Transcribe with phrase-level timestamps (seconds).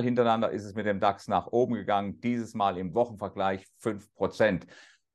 [0.00, 4.62] hintereinander ist es mit dem DAX nach oben gegangen, dieses Mal im Wochenvergleich 5%.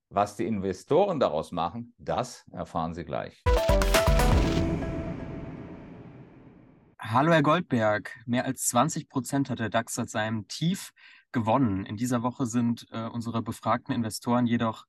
[0.09, 3.41] Was die Investoren daraus machen, das erfahren Sie gleich.
[6.99, 10.91] Hallo Herr Goldberg, mehr als 20 Prozent hat der DAX seit seinem Tief
[11.31, 11.85] gewonnen.
[11.85, 14.85] In dieser Woche sind äh, unsere befragten Investoren jedoch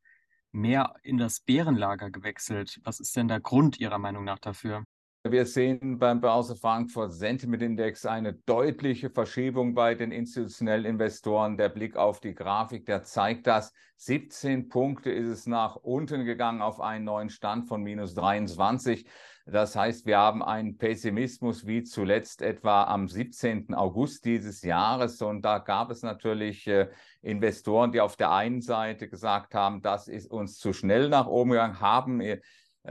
[0.52, 2.78] mehr in das Bärenlager gewechselt.
[2.84, 4.84] Was ist denn der Grund Ihrer Meinung nach dafür?
[5.24, 11.56] Wir sehen beim Börse Frankfurt Sentiment Index eine deutliche Verschiebung bei den institutionellen Investoren.
[11.56, 13.72] Der Blick auf die Grafik, der zeigt das.
[13.96, 19.08] 17 Punkte ist es nach unten gegangen auf einen neuen Stand von minus 23.
[19.44, 23.74] Das heißt, wir haben einen Pessimismus wie zuletzt etwa am 17.
[23.74, 25.20] August dieses Jahres.
[25.20, 26.88] Und da gab es natürlich äh,
[27.22, 31.50] Investoren, die auf der einen Seite gesagt haben, das ist uns zu schnell nach oben
[31.50, 32.40] gegangen, haben äh,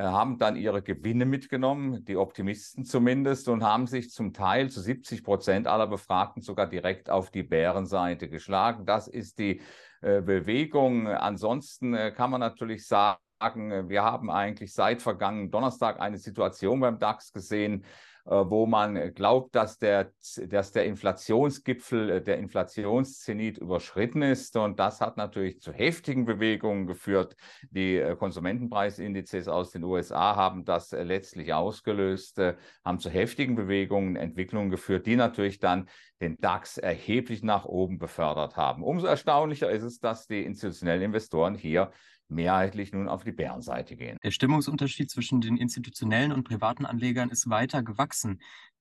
[0.04, 5.24] haben dann ihre Gewinne mitgenommen, die Optimisten zumindest, und haben sich zum Teil zu 70
[5.24, 8.86] Prozent aller Befragten sogar direkt auf die Bärenseite geschlagen.
[8.86, 9.62] Das ist die
[10.02, 11.08] äh, Bewegung.
[11.08, 16.98] Ansonsten äh, kann man natürlich sagen, wir haben eigentlich seit vergangenen Donnerstag eine Situation beim
[16.98, 17.88] DAX gesehen, äh,
[18.30, 20.12] wo man glaubt, dass der,
[20.48, 24.58] dass der Inflationsgipfel, äh, der Inflationszenit überschritten ist.
[24.58, 27.36] Und das hat natürlich zu heftigen Bewegungen geführt.
[27.72, 32.42] Die äh, Konsumentenpreisindizes aus den USA haben das letztlich ausgelöst,
[32.84, 35.88] haben zu heftigen Bewegungen, Entwicklungen geführt, die natürlich dann
[36.22, 38.84] den DAX erheblich nach oben befördert haben.
[38.84, 41.92] Umso erstaunlicher ist es, dass die institutionellen Investoren hier
[42.30, 44.18] mehrheitlich nun auf die Bärenseite gehen.
[44.24, 48.17] Der Stimmungsunterschied zwischen den institutionellen und privaten Anlegern ist weiter gewachsen.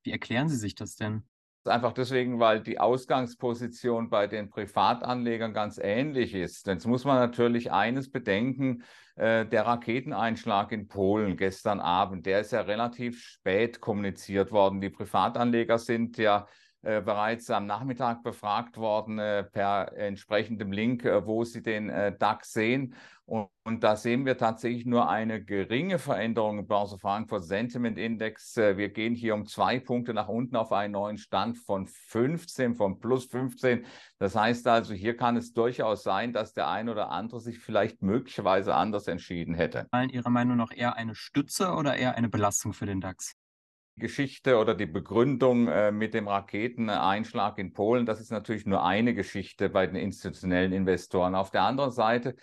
[0.03, 1.25] Wie erklären Sie sich das denn?
[1.65, 6.67] Einfach deswegen, weil die Ausgangsposition bei den Privatanlegern ganz ähnlich ist.
[6.69, 8.85] Jetzt muss man natürlich eines bedenken,
[9.17, 14.81] äh, der Raketeneinschlag in Polen gestern Abend, der ist ja relativ spät kommuniziert worden.
[14.81, 16.47] Die Privatanleger sind ja
[16.83, 22.17] äh, bereits am Nachmittag befragt worden äh, per entsprechendem Link, äh, wo Sie den äh,
[22.17, 22.95] DAX sehen.
[23.29, 28.57] Und, und, da sehen wir tatsächlich nur eine geringe Veränderung im Börse Frankfurt Sentiment Index.
[28.57, 32.77] Äh, wir gehen hier um zwei Punkte nach unten auf einen neuen Stand von 15,
[32.77, 33.85] von plus 15.
[34.21, 38.01] Das heißt also, hier kann es durchaus sein, dass der ein oder andere sich vielleicht
[38.01, 39.89] möglicherweise anders entschieden hätte.
[40.13, 43.35] Ihrer Meinung nach eher eine Stütze oder eher eine Belastung für den DAX?
[43.99, 49.15] Geschichte oder die Begründung äh, mit dem Raketeneinschlag in Polen, das ist natürlich nur eine
[49.15, 51.35] Geschichte bei den institutionellen Investoren.
[51.35, 52.37] Auf der anderen Seite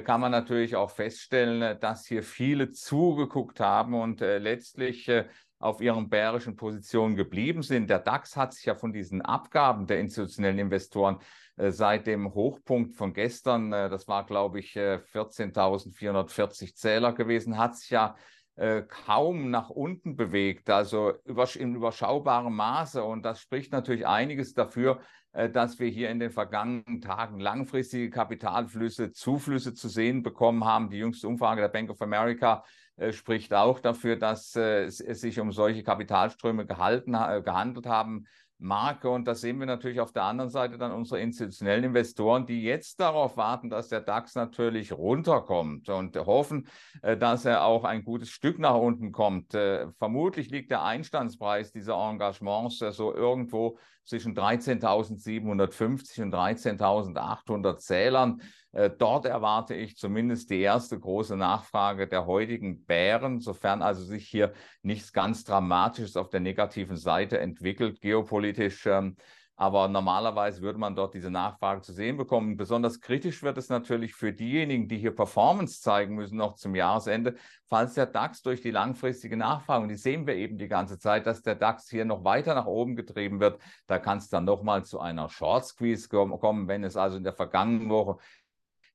[0.00, 5.26] kann man natürlich auch feststellen, dass hier viele zugeguckt haben und äh, letztlich äh,
[5.58, 7.90] auf ihren bärischen Positionen geblieben sind.
[7.90, 11.18] Der DAX hat sich ja von diesen Abgaben der institutionellen Investoren
[11.56, 17.76] äh, seit dem Hochpunkt von gestern, äh, das war glaube ich 14.440 Zähler gewesen, hat
[17.76, 18.16] sich ja
[18.56, 21.12] äh, kaum nach unten bewegt, also
[21.56, 23.02] in überschaubarem Maße.
[23.02, 25.00] Und das spricht natürlich einiges dafür,
[25.32, 30.88] äh, dass wir hier in den vergangenen Tagen langfristige Kapitalflüsse, Zuflüsse zu sehen bekommen haben.
[30.88, 32.64] Die jüngste Umfrage der Bank of America
[32.96, 38.26] äh, spricht auch dafür, dass es sich um solche Kapitalströme gehalten, gehandelt haben
[38.58, 39.08] Marke.
[39.10, 43.00] Und das sehen wir natürlich auf der anderen Seite dann unsere institutionellen Investoren, die jetzt
[43.00, 46.68] darauf warten, dass der DAX natürlich runterkommt und hoffen,
[47.02, 49.54] äh, dass er auch ein gutes Stück nach unten kommt.
[49.54, 58.42] Äh, vermutlich liegt der Einstandspreis dieser Engagements so irgendwo zwischen 13.750 und 13.800 Zählern.
[58.72, 64.28] Äh, dort erwarte ich zumindest die erste große Nachfrage der heutigen Bären, sofern also sich
[64.28, 68.43] hier nichts ganz Dramatisches auf der negativen Seite entwickelt, geopolitisch.
[68.86, 69.16] Ähm,
[69.56, 72.56] aber normalerweise würde man dort diese Nachfrage zu sehen bekommen.
[72.56, 77.36] Besonders kritisch wird es natürlich für diejenigen, die hier Performance zeigen müssen, noch zum Jahresende,
[77.68, 81.26] falls der DAX durch die langfristige Nachfrage, und die sehen wir eben die ganze Zeit,
[81.26, 84.84] dass der DAX hier noch weiter nach oben getrieben wird, da kann es dann nochmal
[84.84, 88.16] zu einer Short Squeeze kommen, wenn es also in der vergangenen Woche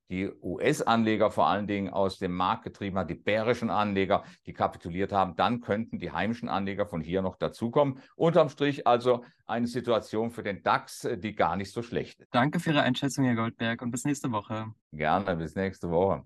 [0.09, 5.11] die US-Anleger vor allen Dingen aus dem Markt getrieben hat, die bärischen Anleger, die kapituliert
[5.11, 7.99] haben, dann könnten die heimischen Anleger von hier noch dazukommen.
[8.15, 12.33] Unterm Strich also eine Situation für den DAX, die gar nicht so schlecht ist.
[12.33, 14.67] Danke für Ihre Einschätzung, Herr Goldberg, und bis nächste Woche.
[14.91, 16.23] Gerne, bis nächste Woche.